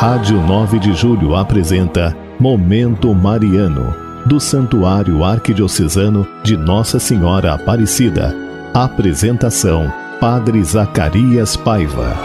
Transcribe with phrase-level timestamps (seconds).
[0.00, 3.94] Rádio 9 de Julho apresenta Momento Mariano,
[4.24, 8.34] do Santuário Arquidiocesano de Nossa Senhora Aparecida.
[8.72, 12.16] Apresentação: Padre Zacarias Paiva.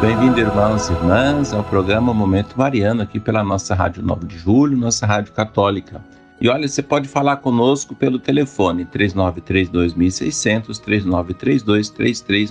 [0.00, 4.78] Bem-vindo, irmãos e irmãs, ao programa Momento Mariano, aqui pela nossa Rádio 9 de Julho,
[4.78, 6.00] nossa Rádio Católica.
[6.40, 10.80] E olha, você pode falar conosco pelo telefone 3932.600,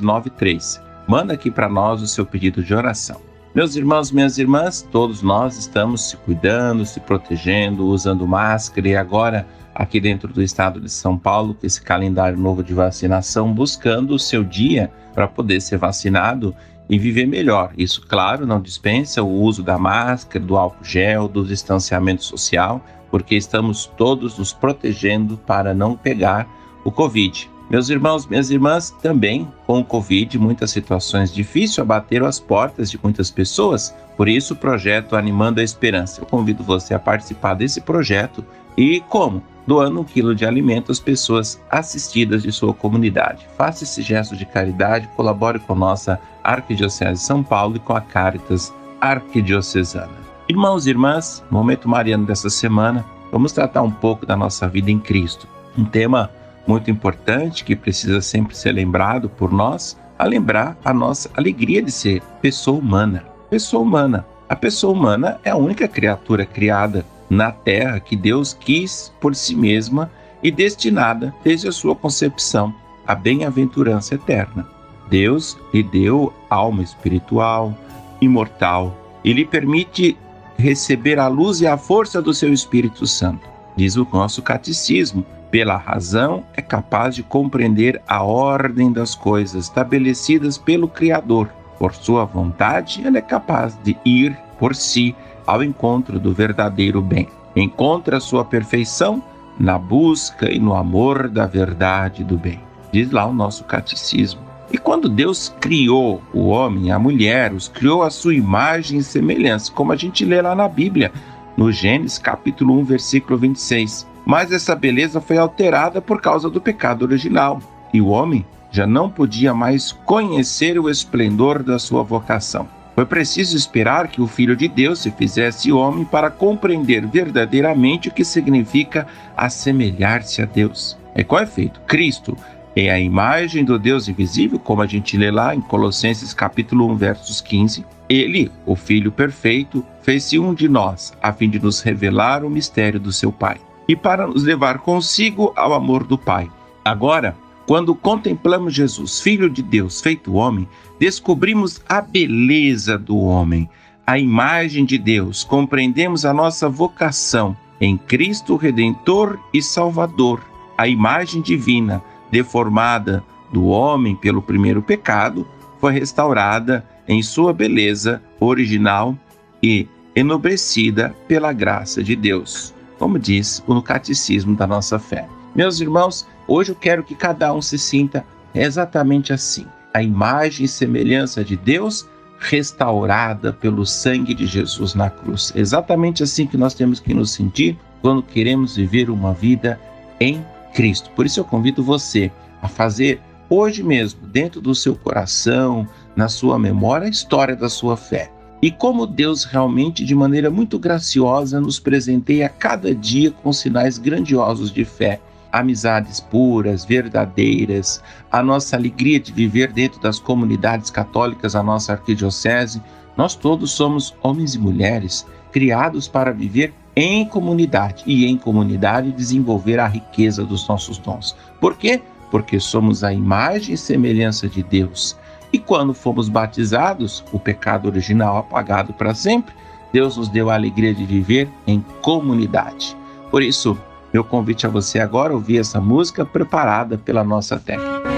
[0.02, 0.82] 3932-3393.
[1.08, 3.22] Manda aqui para nós o seu pedido de oração.
[3.54, 9.48] Meus irmãos, minhas irmãs, todos nós estamos se cuidando, se protegendo, usando máscara e agora
[9.74, 14.20] aqui dentro do estado de São Paulo, com esse calendário novo de vacinação, buscando o
[14.20, 16.56] seu dia para poder ser vacinado
[16.90, 17.74] e viver melhor.
[17.78, 23.36] Isso, claro, não dispensa o uso da máscara, do álcool gel, do distanciamento social, porque
[23.36, 26.48] estamos todos nos protegendo para não pegar
[26.84, 27.50] o Covid.
[27.70, 33.00] Meus irmãos, minhas irmãs, também com o Covid, muitas situações difíceis abateram as portas de
[33.02, 33.96] muitas pessoas.
[34.16, 36.22] Por isso, o projeto Animando a Esperança.
[36.22, 38.46] Eu convido você a participar desse projeto
[38.78, 39.42] e como?
[39.66, 43.48] Doando um quilo de alimento às pessoas assistidas de sua comunidade.
[43.58, 47.96] Faça esse gesto de caridade, colabore com a nossa Arquidiocese de São Paulo e com
[47.96, 50.14] a Caritas Arquidiocesana.
[50.48, 55.00] Irmãos e irmãs, momento mariano dessa semana, vamos tratar um pouco da nossa vida em
[55.00, 55.48] Cristo.
[55.76, 56.30] Um tema
[56.68, 61.92] muito importante que precisa sempre ser lembrado por nós, a lembrar a nossa alegria de
[61.92, 63.24] ser pessoa humana.
[63.50, 64.26] Pessoa humana.
[64.48, 69.56] A pessoa humana é a única criatura criada na terra que Deus quis por si
[69.56, 70.12] mesma
[70.44, 72.74] e destinada desde a sua concepção
[73.06, 74.68] à bem-aventurança eterna.
[75.10, 77.76] Deus lhe deu alma espiritual,
[78.22, 80.18] imortal, e lhe permite
[80.58, 83.48] receber a luz e a força do seu Espírito Santo.
[83.76, 90.58] Diz o nosso catecismo: pela razão é capaz de compreender a ordem das coisas estabelecidas
[90.58, 91.48] pelo Criador.
[91.80, 95.16] Por sua vontade, ele é capaz de ir por si
[95.48, 97.30] ao encontro do verdadeiro bem.
[97.56, 99.24] Encontra sua perfeição
[99.58, 102.60] na busca e no amor da verdade do bem.
[102.92, 104.42] Diz lá o nosso catecismo.
[104.70, 109.04] E quando Deus criou o homem e a mulher, os criou à sua imagem e
[109.04, 111.14] semelhança, como a gente lê lá na Bíblia,
[111.56, 114.15] no Gênesis capítulo 1, versículo 26.
[114.26, 117.62] Mas essa beleza foi alterada por causa do pecado original,
[117.94, 122.68] e o homem já não podia mais conhecer o esplendor da sua vocação.
[122.96, 128.12] Foi preciso esperar que o Filho de Deus se fizesse homem para compreender verdadeiramente o
[128.12, 129.06] que significa
[129.36, 130.98] assemelhar-se a Deus.
[131.16, 131.80] E qual é feito?
[131.82, 132.36] Cristo
[132.76, 136.96] é a imagem do Deus invisível, como a gente lê lá em Colossenses capítulo 1,
[136.96, 137.86] versos 15.
[138.08, 143.00] Ele, o Filho perfeito, fez-se um de nós, a fim de nos revelar o mistério
[143.00, 143.58] do seu Pai
[143.88, 146.50] e para nos levar consigo ao amor do Pai.
[146.84, 147.36] Agora,
[147.66, 150.68] quando contemplamos Jesus, Filho de Deus, feito homem,
[151.00, 153.70] descobrimos a beleza do homem,
[154.06, 160.42] a imagem de Deus, compreendemos a nossa vocação em Cristo Redentor e Salvador,
[160.78, 165.48] a imagem divina deformada do homem pelo primeiro pecado,
[165.80, 169.18] foi restaurada em sua beleza original
[169.62, 175.28] e enobrecida pela graça de Deus, como diz o Catecismo da nossa fé.
[175.56, 180.68] Meus irmãos, hoje eu quero que cada um se sinta exatamente assim, a imagem e
[180.70, 182.08] semelhança de Deus
[182.40, 185.52] restaurada pelo sangue de Jesus na cruz.
[185.56, 189.80] Exatamente assim que nós temos que nos sentir quando queremos viver uma vida
[190.20, 191.10] em Cristo.
[191.16, 192.32] Por isso eu convido você
[192.62, 197.96] a fazer hoje mesmo, dentro do seu coração, na sua memória, a história da sua
[197.96, 198.32] fé.
[198.66, 204.72] E como Deus realmente, de maneira muito graciosa, nos presenteia cada dia com sinais grandiosos
[204.72, 205.22] de fé,
[205.52, 212.82] amizades puras, verdadeiras, a nossa alegria de viver dentro das comunidades católicas, a nossa arquidiocese.
[213.16, 219.80] Nós todos somos homens e mulheres criados para viver em comunidade e em comunidade desenvolver
[219.80, 221.36] a riqueza dos nossos dons.
[221.62, 222.02] Por quê?
[222.32, 225.16] Porque somos a imagem e semelhança de Deus.
[225.56, 229.56] E quando fomos batizados, o pecado original apagado para sempre,
[229.94, 232.94] Deus nos deu a alegria de viver em comunidade.
[233.32, 233.78] Por isso,
[234.12, 238.15] meu convite a você agora é ouvir essa música preparada pela nossa técnica.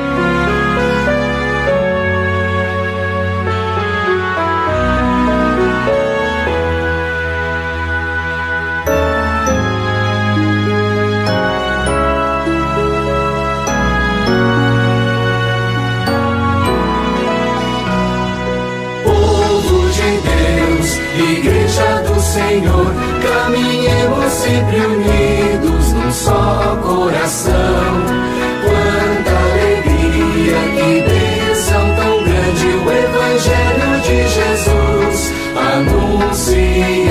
[22.37, 22.85] Senhor,
[23.23, 27.53] caminhemos sempre unidos num só coração.
[28.63, 35.33] Quanta alegria, que bênção tão grande, o Evangelho de Jesus
[35.73, 37.06] anuncia.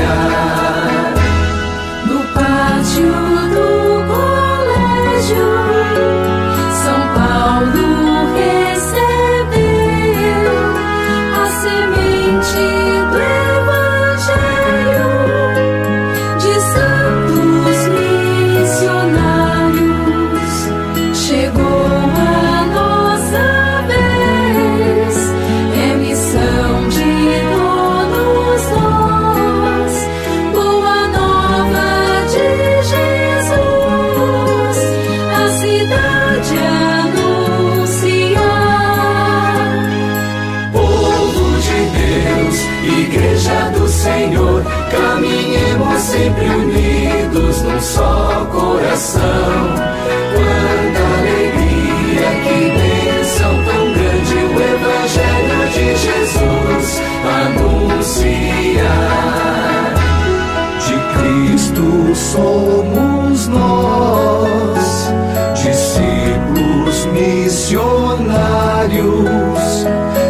[62.17, 65.13] Somos nós,
[65.55, 68.27] discípulos missionários,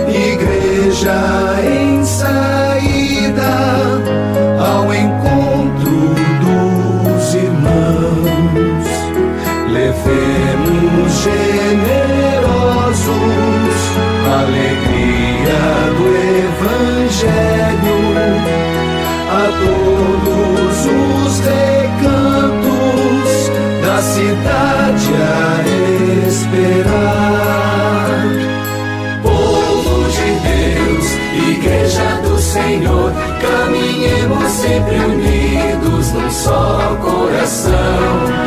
[0.08, 1.14] igreja
[1.64, 3.54] em saída
[4.58, 8.86] ao encontro dos irmãos.
[9.70, 12.16] Levemos generosos
[14.26, 15.62] a alegria
[15.96, 16.06] do
[16.48, 18.00] Evangelho
[19.30, 21.65] a todos os recantos
[24.44, 27.36] da cidade a esperar.
[29.22, 31.06] Povo de Deus,
[31.58, 38.45] Igreja do Senhor, caminhemos sempre unidos num só coração.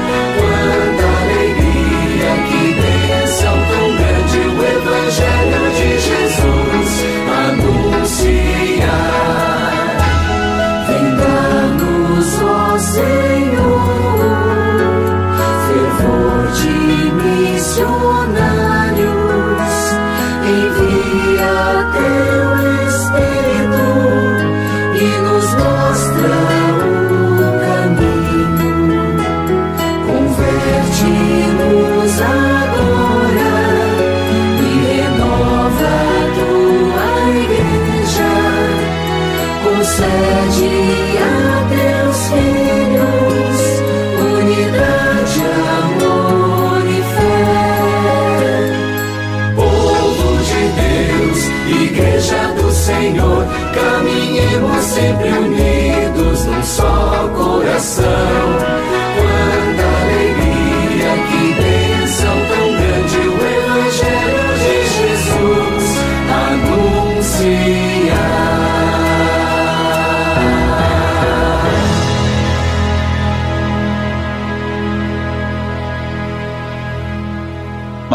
[53.80, 58.59] Caminhemos sempre unidos num só coração.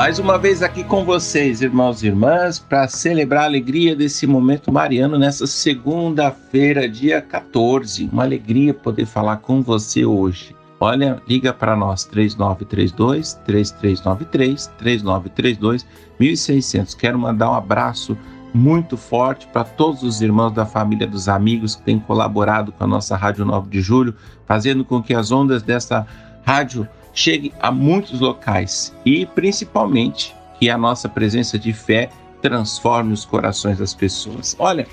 [0.04, 4.70] Mais uma vez aqui com vocês, irmãos e irmãs, para celebrar a alegria desse momento
[4.70, 8.10] mariano nessa segunda-feira, dia 14.
[8.12, 10.54] Uma alegria poder falar com você hoje.
[10.78, 15.86] Olha, liga para nós 3932 3393 3932
[16.20, 16.94] 1600.
[16.94, 18.14] Quero mandar um abraço
[18.52, 22.86] muito forte para todos os irmãos da família dos amigos que têm colaborado com a
[22.86, 24.14] nossa Rádio 9 de Julho,
[24.44, 26.06] fazendo com que as ondas dessa
[26.44, 32.10] rádio chegue a muitos locais e principalmente que a nossa presença de fé
[32.42, 34.54] transforme os corações das pessoas.
[34.58, 34.86] Olha,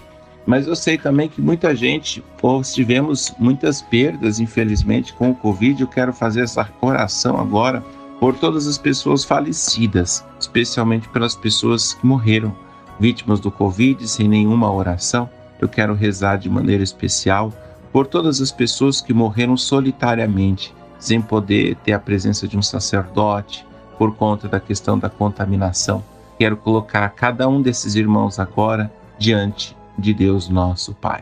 [0.45, 5.81] mas eu sei também que muita gente, ou tivemos muitas perdas, infelizmente, com o Covid.
[5.81, 7.83] Eu quero fazer essa oração agora
[8.19, 12.55] por todas as pessoas falecidas, especialmente pelas pessoas que morreram
[12.99, 15.29] vítimas do Covid sem nenhuma oração.
[15.59, 17.51] Eu quero rezar de maneira especial
[17.91, 23.65] por todas as pessoas que morreram solitariamente, sem poder ter a presença de um sacerdote,
[23.98, 26.03] por conta da questão da contaminação.
[26.38, 31.20] Quero colocar cada um desses irmãos agora diante de Deus nosso Pai.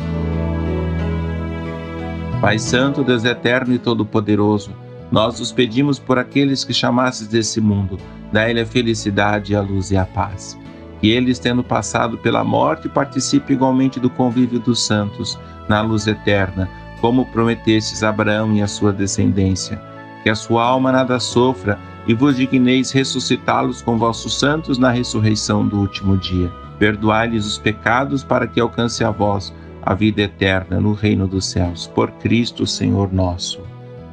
[2.41, 4.71] Pai Santo, Deus Eterno e Todo-Poderoso,
[5.11, 7.97] nós os pedimos por aqueles que chamasses desse mundo,
[8.31, 10.57] dai-lhe a felicidade, a luz e a paz.
[11.01, 16.69] Que eles, tendo passado pela morte, participem igualmente do convívio dos santos, na luz eterna,
[17.01, 19.81] como prometestes a Abraão e a sua descendência.
[20.23, 25.67] Que a sua alma nada sofra e vos digneis ressuscitá-los com vossos santos na ressurreição
[25.67, 26.51] do último dia.
[26.77, 31.87] Perdoai-lhes os pecados para que alcance a vós a vida eterna no reino dos céus.
[31.87, 33.61] Por Cristo, Senhor nosso.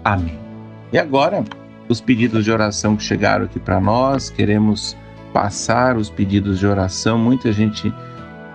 [0.05, 0.39] Amém.
[0.93, 1.45] E agora,
[1.89, 4.97] os pedidos de oração que chegaram aqui para nós, queremos
[5.33, 7.19] passar os pedidos de oração.
[7.19, 7.93] Muita gente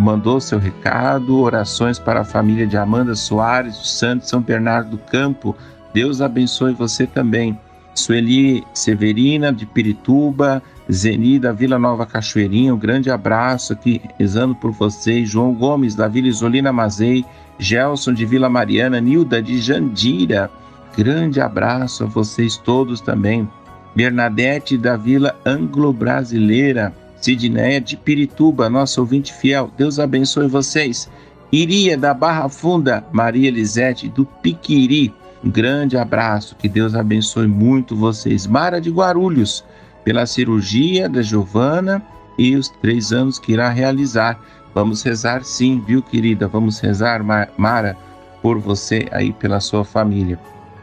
[0.02, 4.98] mandou seu recado, orações para a família de Amanda Soares, do Santo São Bernardo do
[4.98, 5.56] Campo.
[5.94, 7.58] Deus abençoe você também.
[7.94, 14.72] Sueli Severina, de Pirituba, Zeni, da Vila Nova Cachoeirinha, um grande abraço aqui, rezando por
[14.72, 15.30] vocês.
[15.30, 17.24] João Gomes, da Vila Isolina Mazei,
[17.60, 20.50] Gelson, de Vila Mariana, Nilda, de Jandira,
[20.98, 23.48] grande abraço a vocês todos também.
[23.96, 31.10] Bernadette, da Vila Anglo-Brasileira, Sidneia, de Pirituba, nosso ouvinte fiel, Deus abençoe vocês.
[31.52, 35.14] Iria, da Barra Funda, Maria Elisete, do Piquiri,
[35.44, 38.46] um grande abraço, que Deus abençoe muito vocês.
[38.46, 39.64] Mara de Guarulhos,
[40.04, 42.02] pela cirurgia da Giovana
[42.38, 44.40] e os três anos que irá realizar.
[44.74, 46.48] Vamos rezar sim, viu, querida?
[46.48, 47.24] Vamos rezar,
[47.58, 47.98] Mara,
[48.42, 50.40] por você aí, pela sua família.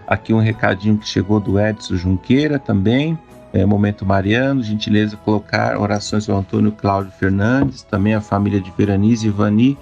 [0.07, 3.18] Aqui um recadinho que chegou do Edson Junqueira também.
[3.52, 9.26] É, Momento Mariano, gentileza colocar orações ao Antônio Cláudio Fernandes, também a família de Veranize,
[9.26, 9.78] Ivani,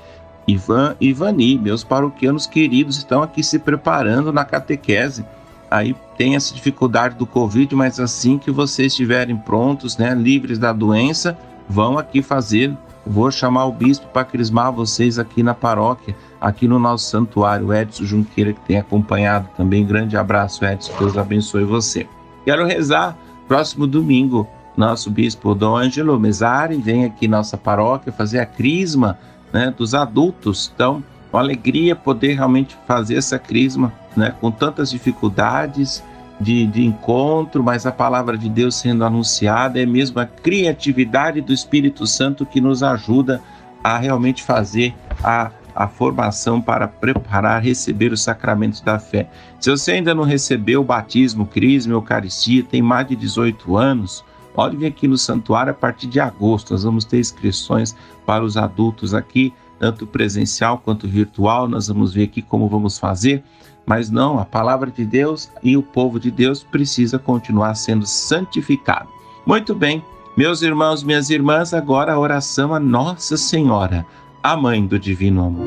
[0.46, 5.24] Ivan e Ivani, meus paroquianos queridos, estão aqui se preparando na catequese.
[5.68, 10.72] Aí tem essa dificuldade do Covid, mas assim que vocês estiverem prontos, né, livres da
[10.72, 11.36] doença,
[11.68, 12.72] vão aqui fazer.
[13.04, 17.72] Vou chamar o bispo para crismar vocês aqui na paróquia, aqui no nosso santuário.
[17.72, 19.86] Edson Junqueira, que tem acompanhado também.
[19.86, 20.92] Grande abraço, Edson.
[20.98, 22.06] Deus abençoe você.
[22.44, 23.16] Quero rezar
[23.46, 24.48] próximo domingo.
[24.76, 29.18] Nosso bispo Dom Angelo Mesari vem aqui nossa paróquia fazer a crisma
[29.52, 30.70] né, dos adultos.
[30.74, 36.02] Então, uma alegria poder realmente fazer essa crisma né, com tantas dificuldades
[36.38, 41.52] de, de encontro, mas a palavra de Deus sendo anunciada é mesmo a criatividade do
[41.52, 43.40] Espírito Santo que nos ajuda
[43.82, 49.28] a realmente fazer a, a formação para preparar, receber os sacramentos da fé.
[49.60, 54.74] Se você ainda não recebeu o batismo, crisma, eucaristia, tem mais de 18 anos, pode
[54.76, 56.72] vir aqui no santuário a partir de agosto.
[56.72, 61.68] Nós vamos ter inscrições para os adultos aqui, tanto presencial quanto virtual.
[61.68, 63.44] Nós vamos ver aqui como vamos fazer.
[63.84, 69.08] Mas não, a palavra de Deus e o povo de Deus precisa continuar sendo santificado.
[69.46, 70.02] Muito bem,
[70.36, 74.04] meus irmãos, minhas irmãs, agora a oração a Nossa Senhora,
[74.46, 75.66] a mãe do divino amor.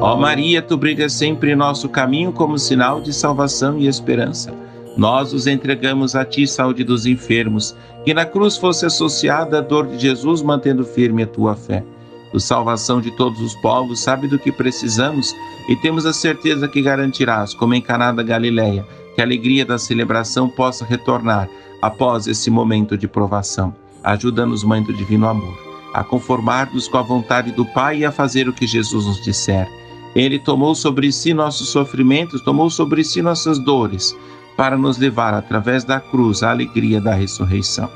[0.00, 4.54] Ó Maria, tu brilhas sempre em nosso caminho como sinal de salvação e esperança.
[4.96, 9.86] Nós os entregamos a ti, saúde dos enfermos, que na cruz fosse associada a dor
[9.86, 11.84] de Jesus, mantendo firme a tua fé
[12.32, 15.36] do salvação de todos os povos, sabe do que precisamos
[15.68, 17.84] e temos a certeza que garantirás, como em
[18.26, 18.84] Galileia,
[19.14, 21.50] que a alegria da celebração possa retornar
[21.82, 23.83] após esse momento de provação.
[24.04, 25.58] Ajuda-nos, Mãe do Divino Amor,
[25.92, 29.68] a conformar-nos com a vontade do Pai e a fazer o que Jesus nos disser.
[30.14, 34.16] Ele tomou sobre si nossos sofrimentos, tomou sobre si nossas dores,
[34.56, 37.90] para nos levar através da cruz à alegria da ressurreição.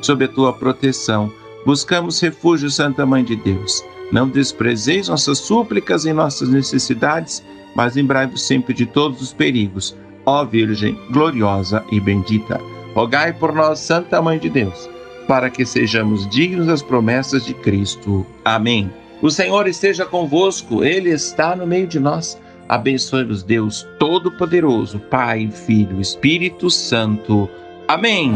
[0.00, 1.30] Sob a tua proteção,
[1.64, 3.84] Buscamos refúgio, Santa Mãe de Deus.
[4.10, 7.42] Não desprezeis nossas súplicas e nossas necessidades,
[7.74, 9.96] mas lembrai-vos sempre de todos os perigos.
[10.26, 12.60] Ó Virgem gloriosa e bendita,
[12.94, 14.88] rogai por nós, Santa Mãe de Deus,
[15.26, 18.26] para que sejamos dignos das promessas de Cristo.
[18.44, 18.90] Amém.
[19.20, 22.38] O Senhor esteja convosco, Ele está no meio de nós.
[22.68, 27.48] Abençoe-vos, Deus Todo-Poderoso, Pai, Filho, Espírito Santo.
[27.86, 28.34] Amém.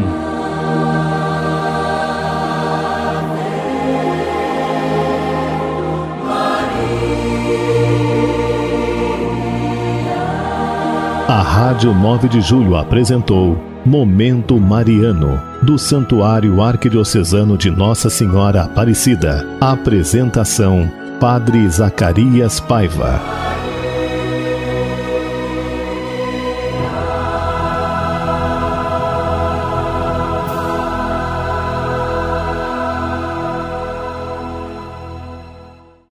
[11.27, 19.45] A Rádio 9 de Julho apresentou Momento Mariano, do Santuário Arquidiocesano de Nossa Senhora Aparecida.
[19.59, 23.66] Apresentação: Padre Zacarias Paiva.